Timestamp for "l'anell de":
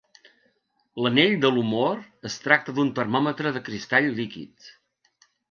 1.05-1.51